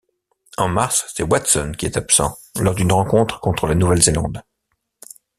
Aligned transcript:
En 0.57 0.67
mars, 0.67 1.05
c'est 1.13 1.21
Watson 1.21 1.73
qui 1.77 1.85
est 1.85 1.95
absent 1.95 2.35
lors 2.59 2.73
d'une 2.73 2.91
rencontre 2.91 3.39
contre 3.39 3.67
la 3.67 3.75
Nouvelle-Zélande. 3.75 4.41